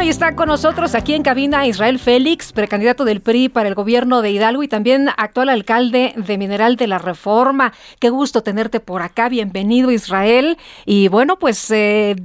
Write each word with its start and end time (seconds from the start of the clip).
Bueno, 0.00 0.08
y 0.08 0.12
está 0.12 0.34
con 0.34 0.48
nosotros 0.48 0.94
aquí 0.94 1.12
en 1.12 1.22
cabina 1.22 1.66
Israel 1.66 1.98
Félix, 1.98 2.54
precandidato 2.54 3.04
del 3.04 3.20
PRI 3.20 3.50
para 3.50 3.68
el 3.68 3.74
gobierno 3.74 4.22
de 4.22 4.30
Hidalgo 4.30 4.62
y 4.62 4.68
también 4.68 5.10
actual 5.18 5.50
alcalde 5.50 6.14
de 6.16 6.38
Mineral 6.38 6.76
de 6.76 6.86
la 6.86 6.96
Reforma. 6.96 7.74
Qué 7.98 8.08
gusto 8.08 8.42
tenerte 8.42 8.80
por 8.80 9.02
acá. 9.02 9.28
Bienvenido, 9.28 9.90
Israel. 9.90 10.56
Y 10.86 11.08
bueno, 11.08 11.38
pues 11.38 11.70
eh, 11.70 12.16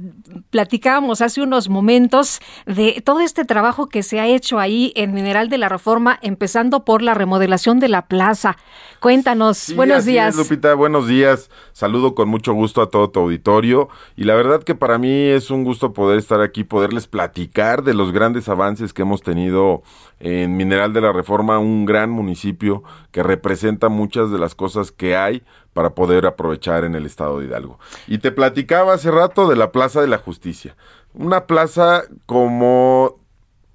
platicábamos 0.48 1.20
hace 1.20 1.42
unos 1.42 1.68
momentos 1.68 2.40
de 2.64 3.02
todo 3.04 3.20
este 3.20 3.44
trabajo 3.44 3.90
que 3.90 4.02
se 4.02 4.20
ha 4.20 4.26
hecho 4.26 4.58
ahí 4.58 4.94
en 4.96 5.12
Mineral 5.12 5.50
de 5.50 5.58
la 5.58 5.68
Reforma, 5.68 6.18
empezando 6.22 6.82
por 6.82 7.02
la 7.02 7.12
remodelación 7.12 7.78
de 7.78 7.90
la 7.90 8.06
plaza. 8.06 8.56
Cuéntanos, 9.00 9.58
Sí, 9.58 9.74
buenos 9.74 10.06
días. 10.06 10.30
es, 10.30 10.36
Lupita, 10.40 10.72
buenos 10.72 11.08
días. 11.08 11.50
Saludo 11.74 12.14
con 12.14 12.30
mucho 12.30 12.54
gusto 12.54 12.80
a 12.80 12.88
todo 12.88 13.10
tu 13.10 13.20
auditorio. 13.20 13.90
Y 14.16 14.24
la 14.24 14.34
verdad 14.34 14.62
que 14.62 14.74
para 14.74 14.96
mí 14.96 15.12
es 15.12 15.50
un 15.50 15.62
gusto 15.62 15.92
poder 15.92 16.18
estar 16.18 16.40
aquí, 16.40 16.64
poderles 16.64 17.06
platicar 17.06 17.65
de 17.82 17.94
los 17.94 18.12
grandes 18.12 18.48
avances 18.48 18.92
que 18.92 19.02
hemos 19.02 19.22
tenido 19.22 19.82
en 20.20 20.56
Mineral 20.56 20.92
de 20.92 21.00
la 21.00 21.12
Reforma, 21.12 21.58
un 21.58 21.84
gran 21.84 22.10
municipio 22.10 22.82
que 23.10 23.22
representa 23.22 23.88
muchas 23.88 24.30
de 24.30 24.38
las 24.38 24.54
cosas 24.54 24.92
que 24.92 25.16
hay 25.16 25.42
para 25.72 25.90
poder 25.90 26.26
aprovechar 26.26 26.84
en 26.84 26.94
el 26.94 27.04
estado 27.04 27.40
de 27.40 27.46
Hidalgo. 27.46 27.78
Y 28.06 28.18
te 28.18 28.30
platicaba 28.30 28.94
hace 28.94 29.10
rato 29.10 29.48
de 29.48 29.56
la 29.56 29.72
Plaza 29.72 30.00
de 30.00 30.06
la 30.06 30.18
Justicia. 30.18 30.76
Una 31.12 31.46
plaza 31.46 32.04
como 32.26 33.18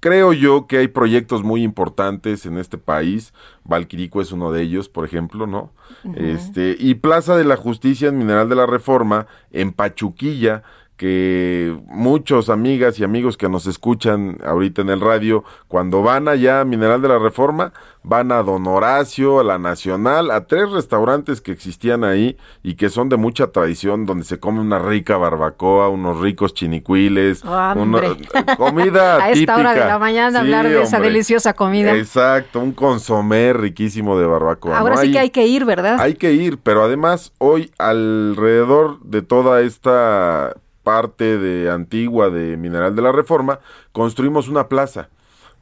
Creo 0.02 0.34
yo 0.34 0.66
que 0.66 0.80
hay 0.80 0.88
proyectos 0.88 1.44
muy 1.44 1.62
importantes 1.62 2.48
en 2.48 2.58
este 2.58 2.80
país. 2.80 3.36
Valquirico 3.64 4.20
es 4.20 4.32
uno 4.32 4.52
de 4.52 4.64
ellos, 4.64 4.90
por 4.90 5.06
ejemplo, 5.06 5.46
¿no? 5.46 5.74
Este, 6.16 6.76
y 6.80 6.96
Plaza 6.96 7.38
de 7.38 7.44
la 7.44 7.56
Justicia 7.56 8.10
en 8.10 8.18
Mineral 8.18 8.50
de 8.50 8.56
la 8.56 8.66
Reforma, 8.66 9.28
en 9.52 9.74
Pachuquilla, 9.74 10.64
que 11.02 11.76
muchos 11.88 12.48
amigas 12.52 13.00
y 13.00 13.04
amigos 13.04 13.36
que 13.36 13.50
nos 13.50 13.66
escuchan 13.66 14.38
ahorita 14.46 14.84
en 14.84 14.90
el 14.92 15.02
radio, 15.02 15.44
cuando 15.68 16.04
van 16.04 16.28
allá 16.28 16.62
a 16.62 16.64
Mineral 16.64 17.02
de 17.02 17.08
la 17.08 17.18
Reforma, 17.18 17.74
van 18.04 18.32
a 18.32 18.44
Don 18.44 18.68
Horacio, 18.68 19.40
a 19.40 19.44
la 19.44 19.58
Nacional, 19.58 20.30
a 20.30 20.46
tres 20.46 20.70
restaurantes 20.70 21.42
que 21.42 21.52
existían 21.54 22.04
ahí 22.04 22.38
y 22.62 22.76
que 22.76 22.92
son 22.92 23.10
de 23.10 23.18
mucha 23.18 23.48
tradición, 23.48 24.06
donde 24.06 24.26
se 24.26 24.40
come 24.40 24.60
una 24.60 24.78
rica 24.78 25.18
barbacoa, 25.18 25.90
unos 25.90 26.20
ricos 26.20 26.54
chinicuiles, 26.54 27.44
Hombre. 27.46 28.12
una- 28.12 28.56
comida 28.58 29.16
A 29.24 29.32
esta 29.32 29.58
hora 29.58 29.74
de 29.74 29.80
la 29.80 29.98
mañana 29.98 30.30
Sí, 30.42 30.46
hablar 30.46 30.70
de 30.70 30.84
esa 30.84 31.00
deliciosa 31.00 31.54
comida. 31.54 31.96
Exacto, 31.96 32.60
un 32.60 32.74
consomé 32.74 33.54
riquísimo 33.54 34.20
de 34.20 34.28
barbacoa. 34.28 34.78
Ahora 34.78 34.98
¿no? 34.98 35.02
sí 35.02 35.12
que 35.12 35.18
hay 35.18 35.32
que 35.32 35.48
ir, 35.48 35.66
¿verdad? 35.66 36.00
hay 36.00 36.14
que 36.14 36.34
ir, 36.34 36.60
pero 36.60 36.84
además 36.84 37.34
hoy 37.40 37.72
alrededor 37.80 39.00
de 39.02 39.24
toda 39.24 39.62
esta 39.62 40.54
parte 40.84 41.38
de 41.38 41.70
antigua 41.70 42.30
de 42.30 42.58
Mineral 42.58 42.96
de 42.96 43.02
la 43.02 43.12
Reforma, 43.12 43.60
construimos 43.92 44.48
una 44.48 44.68
plaza. 44.68 45.10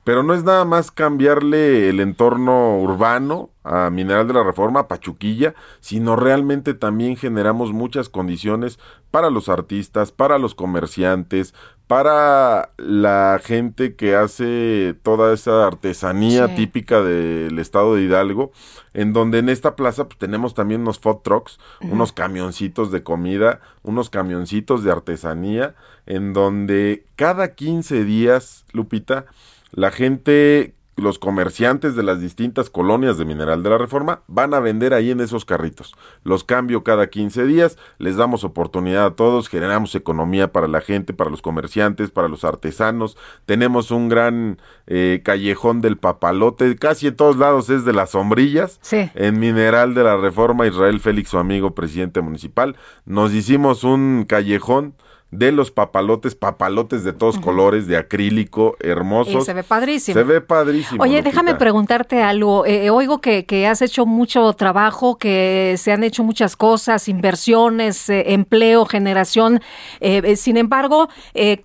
Pero 0.09 0.23
no 0.23 0.33
es 0.33 0.43
nada 0.43 0.65
más 0.65 0.89
cambiarle 0.89 1.87
el 1.87 1.99
entorno 1.99 2.79
urbano 2.79 3.51
a 3.63 3.91
Mineral 3.91 4.27
de 4.27 4.33
la 4.33 4.41
Reforma, 4.43 4.79
a 4.79 4.87
Pachuquilla, 4.87 5.53
sino 5.81 6.15
realmente 6.15 6.73
también 6.73 7.15
generamos 7.15 7.73
muchas 7.73 8.09
condiciones 8.09 8.79
para 9.11 9.29
los 9.29 9.49
artistas, 9.49 10.11
para 10.11 10.39
los 10.39 10.55
comerciantes, 10.55 11.53
para 11.85 12.71
la 12.77 13.39
gente 13.43 13.95
que 13.95 14.15
hace 14.15 14.95
toda 15.03 15.31
esa 15.31 15.67
artesanía 15.67 16.47
Sí. 16.47 16.55
típica 16.55 17.03
del 17.03 17.59
estado 17.59 17.93
de 17.93 18.01
Hidalgo, 18.01 18.51
en 18.95 19.13
donde 19.13 19.37
en 19.37 19.47
esta 19.49 19.75
plaza 19.75 20.05
pues, 20.05 20.17
tenemos 20.17 20.55
también 20.55 20.81
unos 20.81 20.97
food 20.97 21.17
trucks, 21.23 21.59
unos 21.81 22.13
camioncitos 22.13 22.89
de 22.91 23.03
comida, 23.03 23.59
unos 23.83 24.09
camioncitos 24.09 24.83
de 24.83 24.91
artesanía, 24.91 25.75
en 26.07 26.33
donde 26.33 27.05
cada 27.15 27.53
15 27.53 28.05
días, 28.05 28.65
Lupita, 28.73 29.27
la 29.71 29.91
gente, 29.91 30.73
los 30.95 31.19
comerciantes 31.19 31.95
de 31.95 32.03
las 32.03 32.19
distintas 32.19 32.69
colonias 32.69 33.17
de 33.17 33.25
Mineral 33.25 33.63
de 33.63 33.69
la 33.69 33.77
Reforma 33.77 34.21
van 34.27 34.53
a 34.53 34.59
vender 34.59 34.93
ahí 34.93 35.11
en 35.11 35.21
esos 35.21 35.45
carritos. 35.45 35.95
Los 36.23 36.43
cambio 36.43 36.83
cada 36.83 37.09
15 37.09 37.45
días, 37.45 37.77
les 37.99 38.17
damos 38.17 38.43
oportunidad 38.43 39.05
a 39.05 39.15
todos, 39.15 39.47
generamos 39.47 39.95
economía 39.95 40.51
para 40.51 40.67
la 40.67 40.81
gente, 40.81 41.13
para 41.13 41.29
los 41.29 41.41
comerciantes, 41.41 42.11
para 42.11 42.27
los 42.27 42.43
artesanos. 42.43 43.17
Tenemos 43.45 43.91
un 43.91 44.09
gran 44.09 44.59
eh, 44.87 45.21
callejón 45.23 45.81
del 45.81 45.97
papalote, 45.97 46.75
casi 46.75 47.07
en 47.07 47.15
todos 47.15 47.37
lados 47.37 47.69
es 47.69 47.85
de 47.85 47.93
las 47.93 48.11
sombrillas. 48.11 48.79
Sí. 48.81 49.09
En 49.15 49.39
Mineral 49.39 49.93
de 49.93 50.03
la 50.03 50.17
Reforma, 50.17 50.67
Israel 50.67 50.99
Félix, 50.99 51.29
su 51.29 51.37
amigo 51.37 51.75
presidente 51.75 52.21
municipal, 52.21 52.75
nos 53.05 53.33
hicimos 53.33 53.83
un 53.83 54.25
callejón 54.27 54.95
de 55.31 55.51
los 55.51 55.69
papalotes, 55.69 56.33
papalotes 56.33 57.03
de 57.03 57.13
todos 57.13 57.37
colores, 57.37 57.85
de 57.85 57.97
acrílico, 57.97 58.75
hermosos. 58.79 59.43
Y 59.43 59.45
se 59.45 59.53
ve 59.53 59.63
padrísimo. 59.63 60.13
Se 60.13 60.23
ve 60.23 60.41
padrísimo. 60.41 61.03
Oye, 61.03 61.17
Lupita. 61.17 61.29
déjame 61.29 61.55
preguntarte 61.55 62.23
algo. 62.23 62.65
Eh, 62.65 62.85
eh, 62.85 62.89
oigo 62.89 63.21
que, 63.21 63.45
que 63.45 63.67
has 63.67 63.81
hecho 63.83 64.07
mucho 64.07 64.53
trabajo, 64.53 65.17
que 65.17 65.75
se 65.77 65.91
han 65.91 66.03
hecho 66.03 66.23
muchas 66.23 66.55
cosas, 66.55 67.07
inversiones, 67.07 68.09
eh, 68.09 68.33
empleo, 68.33 68.85
generación. 68.85 69.61
Eh, 69.99 70.35
sin 70.35 70.57
embargo, 70.57 71.09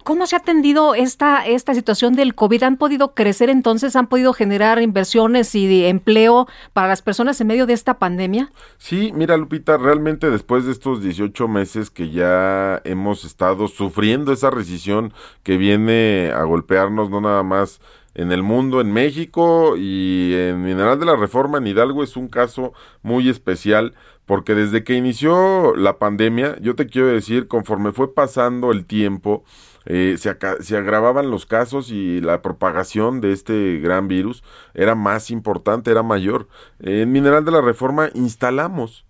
¿cómo 0.02 0.26
se 0.26 0.36
ha 0.36 0.40
atendido 0.40 0.94
esta, 0.94 1.46
esta 1.46 1.74
situación 1.74 2.14
del 2.14 2.34
COVID? 2.34 2.64
¿Han 2.64 2.76
podido 2.76 3.14
crecer 3.14 3.48
entonces? 3.48 3.96
¿Han 3.96 4.08
podido 4.08 4.32
generar 4.34 4.82
inversiones 4.82 5.54
y 5.54 5.86
empleo 5.86 6.46
para 6.72 6.88
las 6.88 7.00
personas 7.00 7.40
en 7.40 7.46
medio 7.46 7.66
de 7.66 7.72
esta 7.72 7.98
pandemia? 7.98 8.52
Sí, 8.76 9.12
mira 9.14 9.36
Lupita, 9.36 9.78
realmente 9.78 10.30
después 10.30 10.66
de 10.66 10.72
estos 10.72 11.02
18 11.02 11.48
meses 11.48 11.90
que 11.90 12.10
ya 12.10 12.82
hemos 12.84 13.24
estado 13.24 13.53
sufriendo 13.68 14.32
esa 14.32 14.50
recesión 14.50 15.12
que 15.42 15.56
viene 15.56 16.32
a 16.34 16.44
golpearnos 16.44 17.10
no 17.10 17.20
nada 17.20 17.42
más 17.42 17.80
en 18.14 18.30
el 18.30 18.42
mundo, 18.42 18.80
en 18.80 18.92
México 18.92 19.76
y 19.76 20.32
en 20.34 20.62
Mineral 20.62 21.00
de 21.00 21.06
la 21.06 21.16
Reforma 21.16 21.58
en 21.58 21.66
Hidalgo 21.66 22.02
es 22.02 22.16
un 22.16 22.28
caso 22.28 22.72
muy 23.02 23.28
especial 23.28 23.94
porque 24.26 24.54
desde 24.54 24.84
que 24.84 24.94
inició 24.94 25.74
la 25.76 25.98
pandemia, 25.98 26.56
yo 26.60 26.74
te 26.74 26.86
quiero 26.86 27.08
decir, 27.08 27.46
conforme 27.48 27.92
fue 27.92 28.14
pasando 28.14 28.72
el 28.72 28.86
tiempo, 28.86 29.44
eh, 29.86 30.16
se, 30.18 30.34
se 30.60 30.76
agravaban 30.76 31.30
los 31.30 31.44
casos 31.44 31.90
y 31.90 32.20
la 32.20 32.40
propagación 32.40 33.20
de 33.20 33.32
este 33.32 33.78
gran 33.80 34.08
virus 34.08 34.42
era 34.72 34.94
más 34.94 35.30
importante, 35.30 35.90
era 35.90 36.02
mayor. 36.02 36.48
En 36.80 37.12
Mineral 37.12 37.44
de 37.44 37.50
la 37.50 37.60
Reforma 37.60 38.08
instalamos 38.14 39.04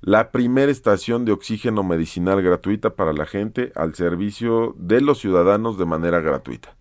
la 0.00 0.30
primera 0.30 0.70
estación 0.70 1.24
de 1.24 1.32
oxígeno 1.32 1.82
medicinal 1.82 2.42
gratuita 2.42 2.90
para 2.90 3.12
la 3.12 3.26
gente 3.26 3.72
al 3.74 3.94
servicio 3.94 4.74
de 4.78 5.00
los 5.00 5.18
ciudadanos 5.18 5.78
de 5.78 5.84
manera 5.86 6.20
gratuita. 6.20 6.76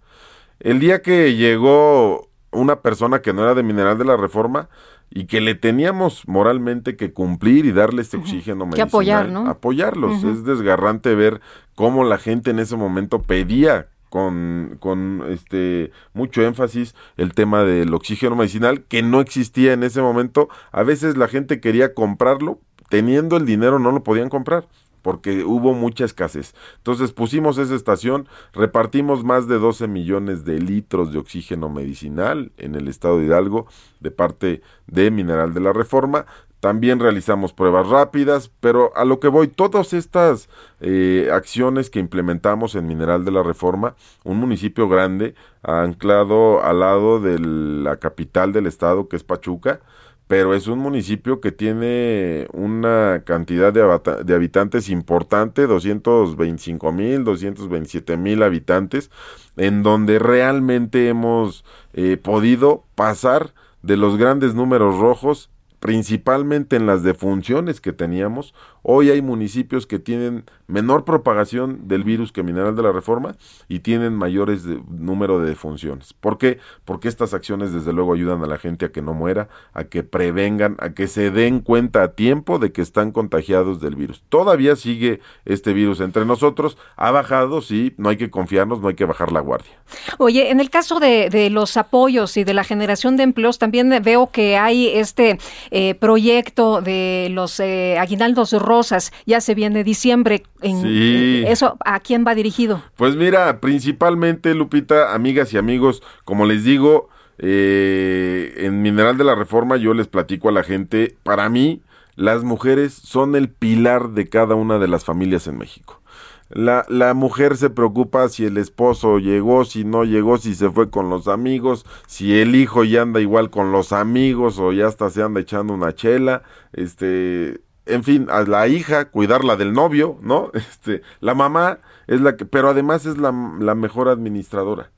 El 0.60 0.80
día 0.80 1.02
que 1.02 1.36
llegó 1.36 2.30
una 2.52 2.82
persona 2.82 3.22
que 3.22 3.34
no 3.34 3.44
era 3.44 3.54
de 3.54 3.64
Mineral 3.64 3.98
de 3.98 4.06
la 4.06 4.18
Reforma 4.18 4.70
y 5.10 5.26
que 5.26 5.42
le 5.42 5.56
teníamos 5.56 6.28
moralmente 6.28 6.96
que 6.96 7.14
cumplir 7.14 7.66
y 7.66 7.72
darle 7.72 8.02
este 8.02 8.18
oxígeno 8.18 8.66
Que 8.66 8.78
medicinal, 8.82 8.88
apoyar, 8.88 9.30
¿no? 9.30 9.48
apoyarlos. 9.48 10.24
Es 10.24 10.44
desgarrante 10.44 11.16
ver 11.16 11.42
cómo 11.76 12.04
la 12.04 12.18
gente 12.18 12.52
en 12.52 12.60
ese 12.60 12.76
momento 12.76 13.22
pedía 13.22 13.88
con, 14.10 14.78
con 14.80 15.24
este 15.30 15.92
mucho 16.14 16.42
énfasis 16.42 16.96
el 17.18 17.34
tema 17.34 17.64
del 17.64 17.94
oxígeno 17.94 18.36
medicinal 18.36 18.84
que 18.84 19.02
no 19.02 19.22
existía 19.22 19.74
en 19.74 19.84
ese 19.84 20.02
momento. 20.02 20.50
A 20.72 20.84
veces 20.84 21.18
la 21.18 21.28
gente 21.28 21.60
quería 21.62 21.94
comprarlo, 21.94 22.60
teniendo 22.90 23.38
el 23.38 23.46
dinero 23.46 23.80
no 23.80 23.92
lo 23.92 24.04
podían 24.04 24.30
comprar 24.30 24.68
porque 25.08 25.46
hubo 25.46 25.74
mucha 25.74 26.04
escasez. 26.04 26.54
Entonces 26.80 27.14
pusimos 27.14 27.58
esa 27.58 27.76
estación, 27.76 28.28
repartimos 28.52 29.24
más 29.24 29.48
de 29.48 29.58
12 29.58 29.88
millones 29.88 30.44
de 30.44 30.60
litros 30.60 31.14
de 31.14 31.20
oxígeno 31.20 31.70
medicinal 31.70 32.52
en 32.58 32.76
el 32.76 32.90
estado 32.90 33.18
de 33.18 33.28
Hidalgo 33.28 33.68
de 34.02 34.12
parte 34.12 34.62
de 34.86 35.10
Mineral 35.10 35.54
de 35.54 35.62
la 35.62 35.72
Reforma. 35.72 36.26
También 36.60 37.00
realizamos 37.00 37.54
pruebas 37.54 37.88
rápidas, 37.88 38.52
pero 38.60 38.92
a 38.98 39.06
lo 39.06 39.22
que 39.22 39.30
voy, 39.30 39.48
todas 39.48 39.94
estas 39.94 40.50
eh, 40.82 41.30
acciones 41.32 41.90
que 41.90 42.00
implementamos 42.00 42.76
en 42.76 42.86
Mineral 42.86 43.24
de 43.24 43.32
la 43.32 43.44
Reforma, 43.44 43.96
un 44.26 44.42
municipio 44.42 44.90
grande, 44.90 45.36
anclado 45.64 46.62
al 46.64 46.82
lado 46.82 47.22
de 47.22 47.40
la 47.40 47.96
capital 47.96 48.52
del 48.52 48.66
estado, 48.66 49.08
que 49.08 49.16
es 49.16 49.24
Pachuca, 49.24 49.80
pero 50.28 50.54
es 50.54 50.68
un 50.68 50.80
municipio 50.80 51.40
que 51.40 51.54
tiene 51.54 52.48
una 52.52 53.24
cantidad 53.26 53.72
de, 53.72 54.34
habitantes 54.34 54.90
importante, 54.90 55.68
225 55.68 56.92
mil, 56.92 57.24
227 57.24 58.18
mil 58.18 58.44
habitantes, 58.44 59.10
en 59.56 59.84
donde 59.84 60.20
realmente 60.20 61.08
hemos 61.08 61.64
eh, 61.94 62.18
podido 62.18 62.84
pasar 62.96 63.54
de 63.82 63.96
los 63.96 64.18
grandes 64.18 64.54
números 64.54 65.00
rojos 65.00 65.50
principalmente 65.80 66.76
en 66.76 66.86
las 66.86 67.04
defunciones 67.04 67.80
que 67.82 67.94
teníamos. 67.94 68.54
Hoy 68.90 69.10
hay 69.10 69.22
municipios 69.22 69.86
que 69.86 70.00
tienen 70.00 70.46
menor 70.66 71.04
propagación 71.04 71.90
del 71.90 72.06
virus 72.06 72.32
que 72.32 72.42
Mineral 72.42 72.74
de 72.74 72.84
la 72.84 72.94
Reforma 72.94 73.36
y 73.68 73.80
tienen 73.80 74.14
mayores 74.14 74.64
número 74.90 75.42
de 75.42 75.50
defunciones. 75.50 76.14
¿Por 76.14 76.38
qué? 76.38 76.60
Porque 76.86 77.10
estas 77.10 77.34
acciones 77.34 77.74
desde 77.74 77.92
luego 77.92 78.14
ayudan 78.14 78.42
a 78.46 78.48
la 78.48 78.58
gente 78.58 78.86
a 78.86 78.92
que 78.94 79.02
no 79.02 79.14
muera, 79.14 79.50
a 79.74 79.84
que 79.84 80.04
prevengan, 80.04 80.78
a 80.80 80.92
que 80.92 81.08
se 81.08 81.32
den 81.32 81.60
cuenta 81.60 82.02
a 82.02 82.14
tiempo 82.14 82.60
de 82.60 82.72
que 82.72 82.82
están 82.82 83.12
contagiados 83.12 83.82
del 83.82 83.98
virus. 83.98 84.24
Todavía 84.30 84.78
sigue 84.78 85.20
este 85.44 85.74
virus 85.74 86.00
entre 86.00 86.24
nosotros, 86.24 86.78
ha 86.96 87.12
bajado, 87.12 87.62
sí, 87.62 87.94
no 87.98 88.08
hay 88.08 88.16
que 88.16 88.30
confiarnos, 88.30 88.80
no 88.80 88.88
hay 88.88 88.96
que 88.96 89.04
bajar 89.04 89.34
la 89.34 89.42
guardia. 89.42 89.72
Oye, 90.18 90.50
en 90.50 90.62
el 90.62 90.70
caso 90.70 91.02
de, 91.02 91.50
los 91.52 91.76
apoyos 91.76 92.38
y 92.38 92.46
de 92.46 92.54
la 92.54 92.64
generación 92.64 93.18
de 93.18 93.24
empleos, 93.24 93.60
también 93.60 93.90
veo 94.02 94.32
que 94.32 94.58
hay 94.58 94.88
este 94.88 95.40
eh, 95.72 95.96
proyecto 95.96 96.82
de 96.82 97.28
los 97.32 97.60
eh, 97.60 97.98
aguinaldos 98.00 98.54
rosas. 98.78 99.12
Ya 99.26 99.42
se 99.42 99.56
viene 99.56 99.84
diciembre. 99.84 100.44
En, 100.62 100.82
sí. 100.82 101.44
¿Eso 101.48 101.78
a 101.84 102.00
quién 102.00 102.26
va 102.26 102.36
dirigido? 102.36 102.84
Pues 102.96 103.16
mira, 103.16 103.60
principalmente, 103.60 104.54
Lupita, 104.54 105.14
amigas 105.14 105.54
y 105.54 105.58
amigos, 105.58 106.04
como 106.26 106.46
les 106.46 106.64
digo, 106.64 107.10
eh, 107.40 108.54
en 108.58 108.82
Mineral 108.82 109.18
de 109.18 109.24
la 109.24 109.36
Reforma 109.36 109.78
yo 109.78 109.94
les 109.94 110.08
platico 110.08 110.50
a 110.50 110.52
la 110.52 110.64
gente, 110.64 111.16
para 111.24 111.50
mí, 111.50 111.82
las 112.16 112.44
mujeres 112.44 112.94
son 112.94 113.36
el 113.36 113.50
pilar 113.50 114.10
de 114.10 114.28
cada 114.28 114.56
una 114.56 114.80
de 114.80 114.88
las 114.88 115.06
familias 115.06 115.48
en 115.48 115.58
México. 115.58 116.02
La, 116.50 116.86
la, 116.88 117.14
mujer 117.14 117.58
se 117.58 117.70
preocupa 117.70 118.30
si 118.30 118.46
el 118.46 118.58
esposo 118.58 119.20
llegó, 119.20 119.66
si 119.66 119.84
no 119.84 120.06
llegó, 120.06 120.38
si 120.38 120.56
se 120.56 120.70
fue 120.70 120.90
con 120.90 121.10
los 121.10 121.28
amigos, 121.28 121.86
si 122.08 122.40
el 122.40 122.56
hijo 122.56 122.86
ya 122.86 123.02
anda 123.02 123.20
igual 123.20 123.50
con 123.50 123.74
los 123.74 123.92
amigos 123.92 124.58
o 124.58 124.72
ya 124.72 124.88
hasta 124.88 125.10
se 125.10 125.22
anda 125.22 125.42
echando 125.42 125.74
una 125.74 125.94
chela, 125.94 126.44
este, 126.72 127.60
en 127.88 128.04
fin, 128.04 128.28
a 128.30 128.44
la 128.44 128.68
hija, 128.68 129.06
cuidarla 129.10 129.56
del 129.56 129.74
novio, 129.74 130.18
¿no? 130.22 130.52
Este, 130.58 131.02
la 131.20 131.34
mamá 131.34 131.80
es 132.08 132.22
la 132.22 132.36
que, 132.38 132.46
pero 132.46 132.70
además 132.70 133.06
es 133.06 133.18
la, 133.18 133.32
la 133.60 133.76
mejor 133.76 134.10
administradora 134.10 134.92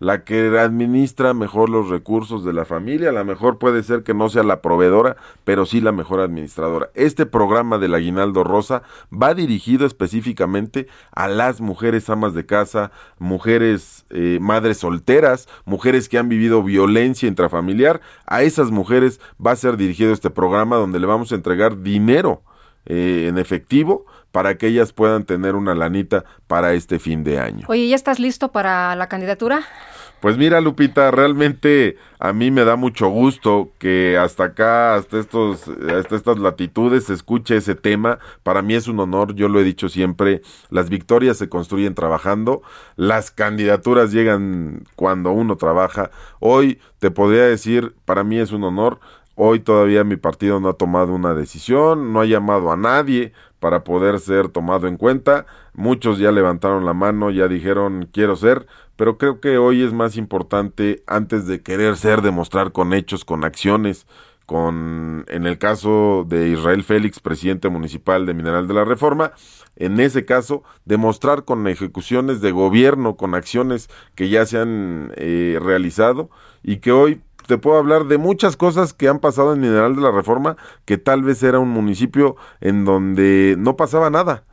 la 0.00 0.24
que 0.24 0.58
administra 0.58 1.34
mejor 1.34 1.68
los 1.68 1.88
recursos 1.88 2.44
de 2.44 2.52
la 2.52 2.64
familia, 2.64 3.10
a 3.10 3.12
lo 3.12 3.24
mejor 3.24 3.58
puede 3.58 3.82
ser 3.82 4.02
que 4.02 4.14
no 4.14 4.28
sea 4.28 4.42
la 4.42 4.62
proveedora, 4.62 5.16
pero 5.44 5.66
sí 5.66 5.80
la 5.80 5.92
mejor 5.92 6.20
administradora. 6.20 6.90
Este 6.94 7.26
programa 7.26 7.78
del 7.78 7.94
aguinaldo 7.94 8.42
rosa 8.42 8.82
va 9.12 9.34
dirigido 9.34 9.86
específicamente 9.86 10.88
a 11.12 11.28
las 11.28 11.60
mujeres 11.60 12.10
amas 12.10 12.34
de 12.34 12.46
casa, 12.46 12.90
mujeres 13.18 14.06
eh, 14.10 14.38
madres 14.40 14.78
solteras, 14.78 15.48
mujeres 15.66 16.08
que 16.08 16.18
han 16.18 16.30
vivido 16.30 16.62
violencia 16.62 17.28
intrafamiliar. 17.28 18.00
A 18.26 18.42
esas 18.42 18.70
mujeres 18.70 19.20
va 19.44 19.52
a 19.52 19.56
ser 19.56 19.76
dirigido 19.76 20.12
este 20.12 20.30
programa 20.30 20.76
donde 20.76 20.98
le 20.98 21.06
vamos 21.06 21.30
a 21.30 21.34
entregar 21.34 21.82
dinero 21.82 22.42
eh, 22.86 23.26
en 23.28 23.38
efectivo 23.38 24.06
para 24.32 24.56
que 24.56 24.68
ellas 24.68 24.92
puedan 24.92 25.24
tener 25.24 25.54
una 25.54 25.74
lanita 25.74 26.24
para 26.46 26.72
este 26.74 26.98
fin 26.98 27.24
de 27.24 27.40
año. 27.40 27.66
Oye, 27.68 27.88
¿ya 27.88 27.96
estás 27.96 28.20
listo 28.20 28.52
para 28.52 28.94
la 28.96 29.08
candidatura? 29.08 29.64
Pues 30.20 30.36
mira, 30.36 30.60
Lupita, 30.60 31.10
realmente 31.10 31.96
a 32.18 32.34
mí 32.34 32.50
me 32.50 32.64
da 32.64 32.76
mucho 32.76 33.08
gusto 33.08 33.70
que 33.78 34.18
hasta 34.18 34.44
acá, 34.44 34.94
hasta 34.94 35.18
estos, 35.18 35.66
hasta 35.66 36.14
estas 36.14 36.38
latitudes, 36.38 37.04
se 37.04 37.14
escuche 37.14 37.56
ese 37.56 37.74
tema. 37.74 38.18
Para 38.42 38.60
mí 38.60 38.74
es 38.74 38.86
un 38.86 39.00
honor, 39.00 39.34
yo 39.34 39.48
lo 39.48 39.58
he 39.58 39.64
dicho 39.64 39.88
siempre, 39.88 40.42
las 40.68 40.90
victorias 40.90 41.38
se 41.38 41.48
construyen 41.48 41.94
trabajando, 41.94 42.60
las 42.96 43.30
candidaturas 43.30 44.12
llegan 44.12 44.84
cuando 44.94 45.32
uno 45.32 45.56
trabaja. 45.56 46.10
Hoy 46.38 46.80
te 46.98 47.10
podría 47.10 47.44
decir, 47.44 47.94
para 48.04 48.22
mí 48.22 48.38
es 48.38 48.52
un 48.52 48.64
honor, 48.64 49.00
hoy 49.42 49.60
todavía 49.60 50.04
mi 50.04 50.16
partido 50.16 50.60
no 50.60 50.68
ha 50.68 50.74
tomado 50.74 51.14
una 51.14 51.32
decisión, 51.32 52.12
no 52.12 52.20
ha 52.20 52.26
llamado 52.26 52.70
a 52.70 52.76
nadie 52.76 53.32
para 53.58 53.84
poder 53.84 54.20
ser 54.20 54.48
tomado 54.48 54.86
en 54.86 54.98
cuenta. 54.98 55.46
Muchos 55.72 56.18
ya 56.18 56.30
levantaron 56.30 56.84
la 56.84 56.92
mano, 56.92 57.30
ya 57.30 57.48
dijeron 57.48 58.10
quiero 58.12 58.36
ser, 58.36 58.66
pero 58.96 59.16
creo 59.16 59.40
que 59.40 59.56
hoy 59.56 59.82
es 59.82 59.94
más 59.94 60.18
importante 60.18 61.02
antes 61.06 61.46
de 61.46 61.62
querer 61.62 61.96
ser 61.96 62.20
demostrar 62.20 62.72
con 62.72 62.92
hechos, 62.92 63.24
con 63.24 63.44
acciones, 63.44 64.06
con 64.44 65.24
en 65.28 65.46
el 65.46 65.56
caso 65.56 66.26
de 66.28 66.48
Israel 66.50 66.82
Félix, 66.82 67.18
presidente 67.18 67.70
municipal 67.70 68.26
de 68.26 68.34
Mineral 68.34 68.68
de 68.68 68.74
la 68.74 68.84
Reforma, 68.84 69.32
en 69.76 70.00
ese 70.00 70.26
caso 70.26 70.64
demostrar 70.84 71.46
con 71.46 71.66
ejecuciones 71.66 72.42
de 72.42 72.50
gobierno, 72.50 73.16
con 73.16 73.34
acciones 73.34 73.88
que 74.14 74.28
ya 74.28 74.44
se 74.44 74.58
han 74.58 75.12
eh, 75.16 75.58
realizado 75.62 76.28
y 76.62 76.76
que 76.78 76.92
hoy 76.92 77.22
te 77.50 77.58
puedo 77.58 77.78
hablar 77.78 78.04
de 78.04 78.16
muchas 78.16 78.56
cosas 78.56 78.94
que 78.94 79.08
han 79.08 79.18
pasado 79.18 79.52
en 79.52 79.60
Mineral 79.60 79.96
de 79.96 80.02
la 80.02 80.12
Reforma, 80.12 80.56
que 80.84 80.98
tal 80.98 81.24
vez 81.24 81.42
era 81.42 81.58
un 81.58 81.70
municipio 81.70 82.36
en 82.60 82.84
donde 82.84 83.56
no 83.58 83.74
pasaba 83.74 84.08
nada. 84.08 84.44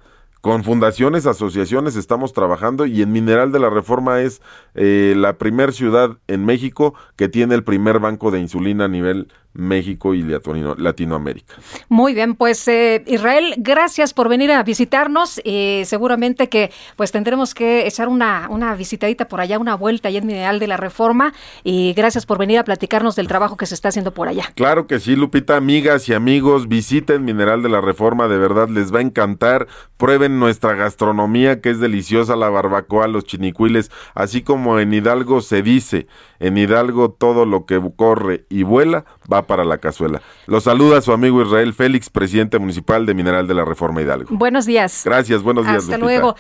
Con 0.42 0.64
fundaciones, 0.64 1.28
asociaciones 1.28 1.96
estamos 1.96 2.34
trabajando 2.34 2.88
y 2.88 3.04
en 3.04 3.12
Mineral 3.12 3.52
de 3.52 3.60
la 3.60 3.70
Reforma 3.70 4.22
es 4.22 4.42
eh, 4.74 5.14
la 5.16 5.38
primer 5.38 5.74
ciudad 5.74 6.18
en 6.26 6.44
México 6.44 6.96
que 7.16 7.30
tiene 7.30 7.54
el 7.54 7.64
primer 7.64 8.00
banco 8.00 8.32
de 8.32 8.40
insulina 8.40 8.86
a 8.86 8.88
nivel 8.88 9.32
México 9.58 10.14
y 10.14 10.24
Latinoamérica. 10.24 11.56
Muy 11.90 12.14
bien, 12.14 12.36
pues 12.36 12.68
eh, 12.68 13.04
Israel, 13.08 13.56
gracias 13.58 14.14
por 14.14 14.30
venir 14.30 14.52
a 14.52 14.64
visitarnos. 14.64 15.42
y 15.44 15.84
seguramente 15.86 16.48
que 16.48 16.72
pues 16.96 17.12
tendremos 17.12 17.54
que 17.54 17.88
echar 17.88 18.08
una, 18.08 18.48
una 18.50 18.76
visitadita 18.76 19.28
por 19.28 19.42
allá, 19.42 19.60
una 19.60 19.76
vuelta 19.76 20.10
allá 20.10 20.20
en 20.20 20.28
Mineral 20.28 20.60
de 20.60 20.68
la 20.68 20.78
Reforma. 20.78 21.34
Y 21.64 21.94
gracias 21.94 22.26
por 22.26 22.38
venir 22.38 22.60
a 22.60 22.64
platicarnos 22.64 23.16
del 23.16 23.28
trabajo 23.28 23.58
que 23.58 23.66
se 23.66 23.76
está 23.76 23.90
haciendo 23.90 24.14
por 24.14 24.28
allá. 24.28 24.52
Claro 24.56 24.88
que 24.88 25.00
sí, 25.00 25.16
Lupita, 25.16 25.56
amigas 25.56 26.08
y 26.10 26.14
amigos, 26.14 26.68
visiten 26.68 27.26
Mineral 27.26 27.64
de 27.64 27.70
la 27.70 27.82
Reforma, 27.82 28.28
de 28.28 28.38
verdad 28.38 28.70
les 28.70 28.94
va 28.94 29.00
a 29.00 29.02
encantar. 29.02 29.68
Prueben 29.98 30.40
nuestra 30.40 30.74
gastronomía 30.76 31.62
que 31.62 31.72
es 31.72 31.80
deliciosa, 31.80 32.36
la 32.36 32.50
barbacoa, 32.50 33.08
los 33.08 33.26
chinicuiles, 33.26 33.92
así 34.14 34.42
como 34.44 34.80
en 34.80 34.94
Hidalgo 34.94 35.42
se 35.42 35.64
dice, 35.64 36.08
en 36.40 36.58
Hidalgo 36.58 37.12
todo 37.12 37.46
lo 37.46 37.66
que 37.66 37.82
corre 37.96 38.46
y 38.50 38.64
vuela 38.64 39.06
va 39.32 39.47
para 39.48 39.64
la 39.64 39.78
cazuela. 39.80 40.22
Lo 40.46 40.62
saluda 40.62 41.02
su 41.02 41.12
amigo 41.12 41.42
Israel 41.42 41.74
Félix, 41.74 42.10
presidente 42.10 42.60
municipal 42.60 43.06
de 43.06 43.14
Mineral 43.14 43.48
de 43.48 43.54
la 43.54 43.66
Reforma 43.66 44.02
Hidalgo. 44.02 44.30
Buenos 44.32 44.66
días. 44.66 45.02
Gracias, 45.04 45.42
buenos 45.42 45.66
días. 45.66 45.84
Hasta 45.84 45.98
luego. 45.98 46.36